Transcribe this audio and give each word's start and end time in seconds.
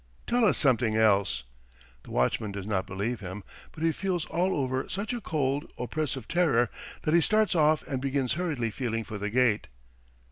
.""Tell 0.25 0.43
us 0.45 0.57
something 0.57 0.95
else!" 0.95 1.43
The 2.01 2.09
watchman 2.09 2.51
does 2.51 2.65
not 2.65 2.87
believe 2.87 3.19
him, 3.19 3.43
but 3.71 3.83
he 3.83 3.91
feels 3.91 4.25
all 4.25 4.55
over 4.55 4.89
such 4.89 5.13
a 5.13 5.21
cold, 5.21 5.71
oppressive 5.77 6.27
terror 6.27 6.71
that 7.03 7.13
he 7.13 7.21
starts 7.21 7.53
off 7.53 7.83
and 7.87 8.01
begins 8.01 8.33
hurriedly 8.33 8.71
feeling 8.71 9.03
for 9.03 9.19
the 9.19 9.29
gate. 9.29 9.67